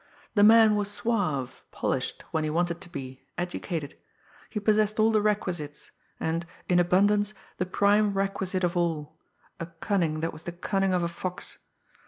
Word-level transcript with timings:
The 0.33 0.41
man 0.41 0.75
was 0.75 0.89
suave, 0.89 1.63
polished 1.71 2.23
when 2.31 2.43
he 2.43 2.49
wanted 2.49 2.81
to 2.81 2.89
be, 2.89 3.21
educated; 3.37 3.95
he 4.49 4.59
possessed 4.59 4.99
all 4.99 5.11
the 5.11 5.21
requisites, 5.21 5.91
and, 6.19 6.43
in 6.67 6.79
abundance, 6.79 7.35
the 7.59 7.67
prime 7.67 8.11
requisite 8.15 8.63
of 8.63 8.75
all 8.75 9.15
a 9.59 9.67
cunning 9.67 10.21
that 10.21 10.33
was 10.33 10.41
the 10.41 10.53
cunning 10.53 10.91
of 10.95 11.03
a 11.03 11.07
fox. 11.07 11.59